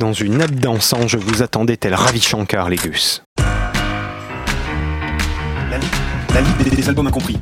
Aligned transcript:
Dans 0.00 0.14
une 0.14 0.38
nappe 0.38 0.54
dansant, 0.54 1.06
je 1.06 1.18
vous 1.18 1.42
attendais 1.42 1.76
tel 1.76 1.92
Ravi 1.92 2.22
Shankar, 2.22 2.70
Légus. 2.70 3.22
La, 5.68 5.76
la 6.34 6.40
Ligue 6.40 6.56
des, 6.64 6.70
des 6.70 6.88
albums 6.88 7.08
incompris. 7.08 7.38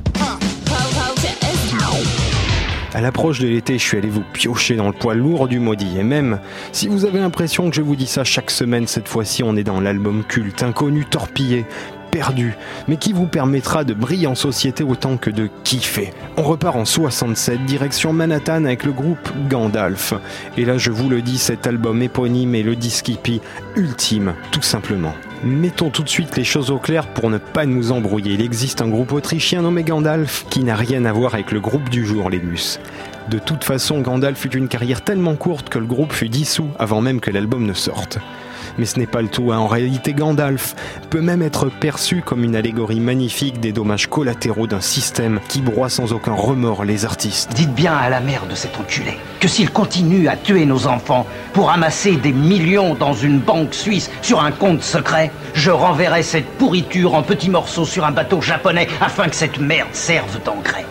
À 2.95 3.01
l'approche 3.01 3.39
de 3.39 3.47
l'été, 3.47 3.79
je 3.79 3.85
suis 3.85 3.97
allé 3.97 4.09
vous 4.09 4.25
piocher 4.33 4.75
dans 4.75 4.89
le 4.89 4.93
poids 4.93 5.15
lourd 5.15 5.47
du 5.47 5.61
maudit. 5.61 6.01
Et 6.01 6.03
même, 6.03 6.41
si 6.73 6.89
vous 6.89 7.05
avez 7.05 7.21
l'impression 7.21 7.71
que 7.71 7.77
je 7.77 7.83
vous 7.83 7.95
dis 7.95 8.09
ça 8.09 8.25
chaque 8.25 8.51
semaine, 8.51 8.89
cette 8.89 9.07
fois-ci, 9.07 9.45
on 9.45 9.55
est 9.55 9.63
dans 9.63 9.81
l'album 9.81 10.25
culte, 10.25 10.65
inconnu, 10.65 11.05
torpillé, 11.05 11.65
perdu, 12.11 12.57
mais 12.89 12.97
qui 12.97 13.13
vous 13.13 13.27
permettra 13.27 13.85
de 13.85 13.95
briller 13.95 14.27
en 14.27 14.35
société 14.35 14.85
autant 14.85 15.17
que 15.17 15.31
de 15.31 15.49
kiffer. 15.65 16.13
On 16.37 16.43
repart 16.43 16.77
en 16.77 16.85
67, 16.85 17.65
direction 17.65 18.13
Manhattan 18.13 18.65
avec 18.65 18.85
le 18.85 18.93
groupe 18.93 19.31
Gandalf. 19.49 20.15
Et 20.57 20.65
là, 20.65 20.79
je 20.79 20.91
vous 20.91 21.09
le 21.09 21.23
dis, 21.23 21.39
cet 21.39 21.67
album 21.67 22.03
éponyme 22.03 22.55
est 22.55 22.63
le 22.63 22.77
disque 22.77 23.09
hippie 23.09 23.41
ultime, 23.77 24.35
tout 24.51 24.63
simplement. 24.63 25.15
Mettons 25.45 25.91
tout 25.91 26.03
de 26.03 26.09
suite 26.09 26.37
les 26.37 26.43
choses 26.43 26.73
au 26.73 26.79
clair 26.79 27.07
pour 27.07 27.31
ne 27.31 27.39
pas 27.39 27.65
nous 27.65 27.93
embrouiller. 27.93 28.33
Il 28.33 28.43
existe 28.43 28.83
un 28.83 28.89
groupe 28.89 29.13
autrichien 29.13 29.63
nommé 29.63 29.85
Gandalf 29.85 30.45
qui 30.51 30.65
n'a 30.65 30.75
rien 30.75 31.05
à 31.05 31.13
voir 31.13 31.35
avec 31.35 31.53
le 31.53 31.61
groupe 31.61 31.89
du 31.91 32.05
jour, 32.05 32.29
les 32.29 32.41
gus. 32.41 32.81
De 33.31 33.39
toute 33.39 33.63
façon, 33.63 34.01
Gandalf 34.01 34.45
eut 34.47 34.57
une 34.57 34.69
carrière 34.69 35.03
tellement 35.03 35.37
courte 35.37 35.69
que 35.69 35.79
le 35.79 35.87
groupe 35.87 36.13
fut 36.13 36.29
dissous 36.29 36.69
avant 36.79 37.01
même 37.01 37.21
que 37.21 37.31
l'album 37.31 37.67
ne 37.67 37.73
sorte. 37.73 38.19
Mais 38.79 38.85
ce 38.87 38.99
n'est 38.99 39.07
pas 39.07 39.23
le 39.23 39.29
tout. 39.29 39.53
hein. 39.53 39.59
En 39.59 39.67
réalité, 39.67 40.13
Gandalf 40.13 40.75
peut 41.11 41.21
même 41.21 41.43
être 41.43 41.67
perçu 41.67 42.23
comme 42.25 42.45
une 42.45 42.57
allégorie 42.57 43.01
magnifique 43.01 43.61
des 43.61 43.73
dommages 43.73 44.07
collatéraux 44.09 44.67
d'un 44.67 44.81
système 44.81 45.41
qui 45.49 45.61
broie 45.61 45.89
sans 45.89 46.13
aucun 46.13 46.35
remords 46.35 46.85
les 46.85 47.05
artistes. 47.05 47.51
Dites 47.55 47.75
bien 47.75 47.95
à 47.97 48.09
la 48.09 48.21
mère 48.21 48.47
de 48.47 48.55
cet 48.55 48.79
enculé 48.79 49.19
que 49.41 49.49
s'il 49.49 49.71
continue 49.71 50.29
à 50.29 50.37
tuer 50.37 50.67
nos 50.67 50.87
enfants 50.87 51.27
pour 51.53 51.71
amasser 51.71 52.17
des 52.17 52.33
millions 52.33 52.95
dans 52.95 53.15
une 53.15 53.39
banque 53.39 53.75
suisse 53.75 54.11
sur 54.23 54.43
un 54.43 54.51
compte 54.51 54.83
secret, 54.83 55.31
je 55.55 55.71
renverrai 55.71 56.23
cette 56.23 56.47
pourriture 56.59 57.15
en 57.15 57.23
petits 57.23 57.51
morceaux 57.51 57.85
sur 57.85 58.05
un 58.05 58.11
bateau 58.13 58.41
japonais 58.41 58.89
afin 59.01 59.29
que 59.29 59.37
cette 59.37 59.59
merde 59.59 59.89
serve 59.93 60.43
d'engrais. 60.45 60.87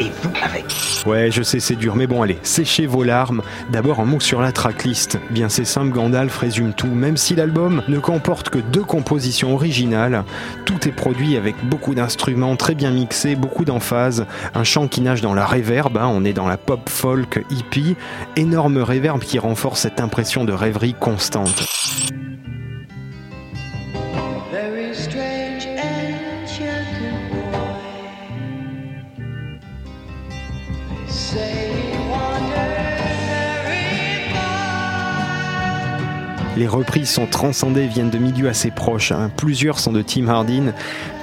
Et 0.00 0.10
vous 0.22 0.32
avec. 0.42 0.64
Ouais, 1.06 1.30
je 1.30 1.42
sais, 1.42 1.60
c'est 1.60 1.76
dur, 1.76 1.94
mais 1.94 2.06
bon, 2.06 2.22
allez, 2.22 2.38
séchez 2.42 2.86
vos 2.86 3.04
larmes. 3.04 3.42
D'abord, 3.70 4.00
un 4.00 4.06
mot 4.06 4.18
sur 4.18 4.40
la 4.40 4.50
tracklist. 4.50 5.18
Bien, 5.30 5.50
c'est 5.50 5.66
simple, 5.66 5.90
Gandalf 5.90 6.38
résume 6.38 6.72
tout. 6.72 6.88
Même 6.88 7.18
si 7.18 7.34
l'album 7.34 7.82
ne 7.86 7.98
comporte 7.98 8.48
que 8.48 8.58
deux 8.58 8.82
compositions 8.82 9.54
originales, 9.54 10.24
tout 10.64 10.88
est 10.88 10.92
produit 10.92 11.36
avec 11.36 11.54
beaucoup 11.64 11.94
d'instruments 11.94 12.56
très 12.56 12.74
bien 12.74 12.90
mixés, 12.90 13.36
beaucoup 13.36 13.66
d'emphase, 13.66 14.26
un 14.54 14.64
chant 14.64 14.88
qui 14.88 15.02
nage 15.02 15.20
dans 15.20 15.34
la 15.34 15.44
reverb, 15.44 15.98
hein, 15.98 16.10
on 16.10 16.24
est 16.24 16.32
dans 16.32 16.48
la 16.48 16.56
pop 16.56 16.88
folk 16.88 17.44
hippie, 17.50 17.94
énorme 18.36 18.78
reverb 18.78 19.20
qui 19.20 19.38
renforce 19.38 19.80
cette 19.80 20.00
impression 20.00 20.44
de 20.44 20.52
rêverie 20.52 20.94
constante. 20.98 21.66
say 31.32 31.92
you 31.92 32.10
wonder. 32.10 32.79
Les 36.60 36.68
reprises 36.68 37.08
sont 37.08 37.24
transcendées, 37.24 37.86
viennent 37.86 38.10
de 38.10 38.18
milieux 38.18 38.46
assez 38.46 38.70
proches. 38.70 39.12
hein. 39.12 39.30
Plusieurs 39.34 39.78
sont 39.78 39.92
de 39.92 40.02
Tim 40.02 40.28
Hardin, 40.28 40.74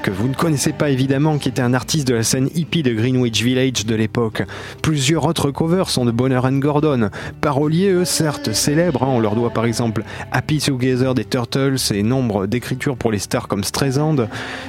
que 0.02 0.10
vous 0.10 0.28
ne 0.28 0.34
connaissez 0.34 0.74
pas 0.74 0.90
évidemment, 0.90 1.38
qui 1.38 1.48
était 1.48 1.62
un 1.62 1.76
artiste 1.76 2.08
de 2.08 2.16
la 2.16 2.24
scène 2.24 2.50
hippie 2.56 2.82
de 2.82 2.92
Greenwich 2.92 3.44
Village 3.44 3.86
de 3.86 3.94
l'époque. 3.94 4.42
Plusieurs 4.82 5.26
autres 5.26 5.52
covers 5.52 5.92
sont 5.92 6.06
de 6.06 6.12
Bonner 6.12 6.40
and 6.44 6.58
Gordon. 6.58 7.12
Paroliers, 7.40 7.92
eux, 7.92 8.04
certes 8.04 8.52
célèbres, 8.52 9.04
hein. 9.04 9.10
on 9.12 9.20
leur 9.20 9.36
doit 9.36 9.52
par 9.52 9.66
exemple 9.66 10.04
Happy 10.32 10.58
Together 10.58 11.14
des 11.14 11.26
Turtles 11.26 11.76
et 11.92 12.02
nombre 12.02 12.48
d'écritures 12.48 12.98
pour 12.98 13.12
les 13.12 13.20
stars 13.20 13.48
comme 13.48 13.64
Streisand, 13.64 14.16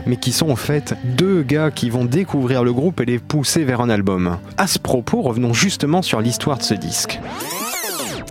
mais 0.05 0.17
qui 0.17 0.33
sont 0.33 0.51
en 0.51 0.57
fait 0.57 0.97
deux 1.03 1.41
gars 1.45 1.71
qui 1.71 1.89
vont 1.89 2.05
découvrir 2.05 2.63
le 2.63 2.75
groupe 2.75 3.01
et 3.01 3.07
les 3.07 3.19
pousser 3.19 3.65
vers 3.65 3.81
un 3.81 3.89
album. 3.89 4.37
À 4.59 4.67
ce 4.67 4.79
propos, 4.79 5.23
revenons 5.23 5.55
justement 5.55 6.03
sur 6.03 6.21
l'histoire 6.21 6.59
de 6.59 6.63
ce 6.63 6.75
disque. 6.75 7.21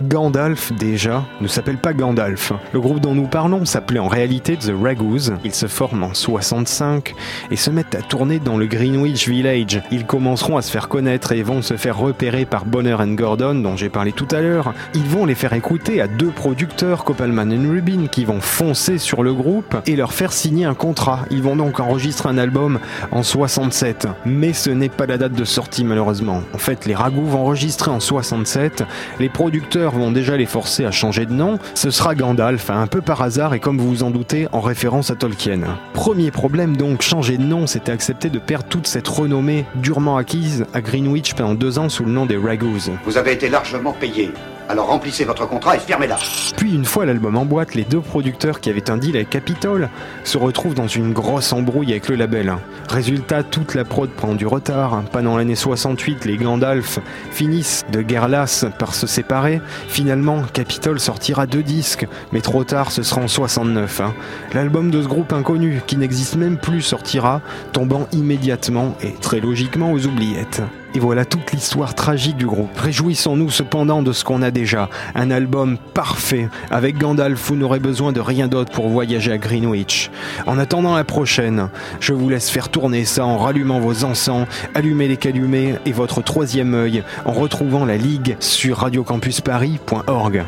Gandalf, 0.04 0.72
déjà, 0.74 1.26
ne 1.42 1.48
s'appelle 1.48 1.78
pas 1.78 1.94
Gandalf. 1.94 2.54
Le 2.72 2.80
groupe 2.80 3.00
dont 3.00 3.16
nous 3.16 3.28
parlons 3.28 3.66
s'appelait 3.66 4.00
en 4.00 4.08
réalité 4.08 4.56
The 4.56 4.72
Ragoos. 4.80 5.32
Ils 5.44 5.54
se 5.54 5.66
forment 5.68 6.04
en 6.04 6.14
65 6.14 7.16
et 7.50 7.56
se 7.56 7.72
mettent 7.72 7.96
à 7.96 8.02
tourner 8.02 8.40
dans 8.40 8.58
le 8.58 8.68
Greenwich 8.68 9.28
Village. 9.28 9.82
Ils 9.92 10.06
commenceront 10.06 10.58
à 10.58 10.62
se 10.62 10.72
faire 10.72 10.88
connaître 10.88 11.32
et 11.32 11.42
vont 11.42 11.62
se 11.62 11.78
faire 11.78 11.98
repérer 11.98 12.46
par 12.46 12.66
Bonner 12.66 12.94
and 12.94 13.14
Gordon, 13.14 13.56
dont 13.56 13.76
j'ai 13.76 13.90
parlé 13.90 14.12
tout 14.12 14.28
à 14.32 14.42
l'heure. 14.42 14.74
Ils 14.94 15.08
vont 15.08 15.26
les 15.26 15.36
faire 15.36 15.54
écouter 15.54 16.00
à 16.00 16.08
deux 16.08 16.32
producteurs, 16.32 17.04
Koppelman 17.04 17.52
et 17.52 17.58
Rubin, 17.58 18.08
qui 18.08 18.24
vont 18.24 18.42
foncer 18.42 19.00
sur 19.00 19.24
le 19.24 19.34
groupe 19.34 19.76
et 19.88 19.96
leur 19.96 20.14
faire 20.14 20.32
signer 20.32 20.66
un 20.66 20.76
contrat. 20.76 21.22
Ils 21.32 21.42
vont 21.42 21.56
donc 21.56 21.80
enregistrer 21.80 22.30
un 22.30 22.38
album 22.38 22.80
en 23.12 23.24
67. 23.24 24.08
Mais 24.26 24.54
ce 24.54 24.70
n'est 24.70 24.90
pas 24.90 25.08
la 25.08 25.18
date 25.18 25.34
de 25.34 25.46
sortie, 25.46 25.84
malheureusement. 25.84 26.44
En 26.54 26.60
fait, 26.60 26.86
les 26.86 26.96
Ragoos 26.96 27.26
vont 27.26 27.42
enregistrer 27.42 27.90
en 27.90 28.00
67. 28.00 28.84
Les 29.20 29.30
producteurs 29.30 29.87
vont 29.94 30.12
déjà 30.12 30.38
les 30.38 30.46
forcer 30.46 30.86
à 30.86 30.92
changer 30.92 31.26
de 31.26 31.34
nom. 31.34 31.60
Ce 31.74 31.92
sera 31.92 32.16
Gandalf, 32.16 32.70
un 32.70 32.88
peu 32.88 33.02
par 33.02 33.22
hasard 33.22 33.54
et 33.54 33.60
comme 33.60 33.78
vous 33.78 33.88
vous 33.88 34.04
en 34.04 34.12
doutez, 34.12 34.48
en 34.52 34.62
référence 34.62 35.12
à 35.12 35.16
Tolkien. 35.16 35.62
Premier 35.94 36.32
problème 36.32 36.78
donc, 36.78 37.02
changer 37.02 37.38
de 37.38 37.44
nom, 37.44 37.68
c'était 37.68 37.92
accepter 37.92 38.30
de 38.30 38.40
perdre 38.40 38.68
toute 38.68 38.88
cette 38.88 39.08
renommée 39.08 39.66
durement 39.76 40.18
acquise 40.18 40.66
à 40.74 40.82
Greenwich 40.82 41.34
pendant 41.34 41.54
deux 41.54 41.80
ans 41.80 41.90
sous 41.90 42.06
le 42.06 42.12
nom 42.12 42.26
des 42.26 42.38
Ragoos. 42.38 42.92
Vous 43.06 43.18
avez 43.18 43.34
été 43.34 43.50
largement 43.50 43.94
payé. 43.94 44.32
Alors 44.70 44.88
remplissez 44.88 45.24
votre 45.24 45.48
contrat 45.48 45.78
et 45.78 45.80
fermez-la. 45.80 46.18
Puis 46.58 46.74
une 46.76 46.84
fois 46.84 47.06
l'album 47.06 47.38
en 47.38 47.46
boîte, 47.46 47.74
les 47.74 47.86
deux 47.86 48.02
producteurs 48.02 48.60
qui 48.60 48.70
avaient 48.70 48.90
un 48.90 48.98
deal 48.98 49.16
avec 49.16 49.30
Capitol 49.30 49.90
se 50.26 50.38
retrouvent 50.38 50.74
dans 50.74 50.88
une 50.88 51.14
grosse 51.14 51.54
embrouille 51.54 51.92
avec 51.92 52.10
le 52.10 52.16
label. 52.16 52.54
Résultat, 52.90 53.44
toute 53.44 53.76
la 53.76 53.86
prod 53.86 54.10
prend 54.10 54.36
du 54.36 54.46
retard. 54.46 55.04
Pendant 55.12 55.38
l'année 55.38 55.56
68, 55.56 56.26
les 56.26 56.36
Gandalf 56.38 57.00
finissent 57.32 57.86
de 57.92 58.02
guerre 58.02 58.28
lasse 58.28 58.66
par 58.78 58.94
se 58.94 59.08
séparer. 59.08 59.62
Finalement, 59.88 60.42
Capitol 60.52 61.00
sortira 61.00 61.46
deux 61.48 61.64
disques, 61.64 62.06
mais 62.34 62.42
trop 62.42 62.64
tard, 62.64 62.92
ce 62.92 63.04
sera 63.04 63.22
en 63.22 63.28
69. 63.28 64.02
hein. 64.02 64.14
L'album 64.54 64.92
de 64.92 65.02
ce 65.02 65.08
groupe 65.08 65.32
inconnu, 65.32 65.82
qui 65.88 65.96
n'existe 65.96 66.36
même 66.36 66.58
plus, 66.58 66.82
sortira, 66.82 67.42
tombant 67.72 68.08
immédiatement 68.12 68.96
et 69.02 69.14
très 69.14 69.40
logiquement 69.40 69.92
aux 69.92 70.06
oubliettes. 70.06 70.62
Et 70.96 71.00
voilà 71.00 71.26
toute 71.26 71.52
l'histoire 71.52 71.96
tragique 71.96 72.38
du 72.38 72.46
groupe. 72.46 72.76
Réjouissons-nous 72.78 73.50
cependant 73.50 74.02
de 74.02 74.12
ce 74.14 74.24
qu'on 74.24 74.42
a 74.42 74.52
déjà. 74.52 74.90
Un 75.16 75.32
album 75.32 75.78
parfait. 75.94 76.50
Avec 76.72 76.98
Gandalf, 76.98 77.40
vous 77.48 77.56
n'aurez 77.56 77.80
besoin 77.80 78.12
de 78.12 78.20
rien 78.20 78.48
d'autre 78.48 78.72
pour 78.72 78.90
voyager 78.90 79.32
à 79.32 79.38
Greenwich. 79.38 80.10
En 80.46 80.58
attendant 80.58 80.96
la 80.96 81.04
prochaine, 81.04 81.70
je 82.00 82.14
vous 82.14 82.30
laisse 82.30 82.50
faire 82.50 82.70
tourner 82.70 83.06
ça 83.06 83.26
en 83.26 83.38
rallumant 83.38 83.80
vos 83.80 84.04
encens, 84.04 84.48
allumer 84.74 85.08
les 85.08 85.18
calumets 85.18 85.76
et 85.86 85.92
votre 85.92 86.22
troisième 86.22 86.74
œil 86.74 87.04
en 87.26 87.32
retrouvant 87.32 87.86
la 87.86 87.98
Ligue 87.98 88.38
sur 88.40 88.78
radiocampusparis.org. 88.78 90.46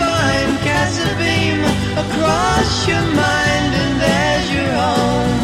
find 0.00 0.50
casts 0.66 0.98
a 0.98 1.14
beam 1.20 1.60
across 2.04 2.86
your 2.86 3.04
mind, 3.24 3.70
and 3.82 3.94
there's 4.02 4.48
your 4.56 4.70
home. 4.82 5.42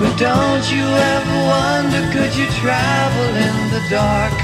But 0.00 0.12
don't 0.18 0.64
you 0.74 0.84
ever 1.14 1.36
wonder, 1.54 2.02
could 2.14 2.32
you 2.36 2.46
travel 2.62 3.30
in 3.46 3.56
the 3.74 3.82
dark 3.90 4.36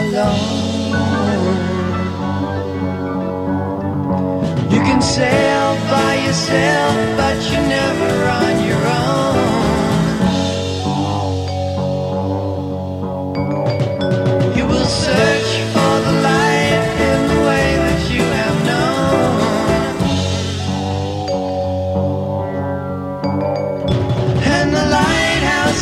alone? 0.00 1.58
You 4.72 4.80
can 4.88 5.00
sail 5.02 5.76
by 5.90 6.12
yourself, 6.26 6.96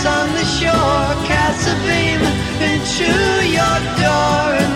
on 0.06 0.32
the 0.32 0.44
shore 0.44 1.26
casts 1.26 1.67
a 1.67 1.75
beam 1.85 2.20
into 2.62 3.11
your 3.56 3.79
door. 4.00 4.69